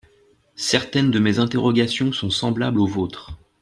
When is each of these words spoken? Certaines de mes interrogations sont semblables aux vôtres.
Certaines 0.55 1.11
de 1.11 1.19
mes 1.19 1.37
interrogations 1.37 2.11
sont 2.11 2.31
semblables 2.31 2.79
aux 2.79 2.87
vôtres. 2.87 3.37